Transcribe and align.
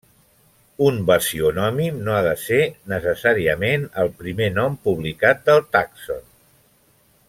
Un 0.85 0.95
basiònim 1.09 1.99
no 2.07 2.15
ha 2.15 2.23
de 2.29 2.33
ser 2.45 2.59
necessàriament 2.95 3.87
el 4.05 4.13
primer 4.25 4.51
nom 4.59 4.81
publicat 4.89 5.49
del 5.51 5.67
tàxon. 5.77 6.31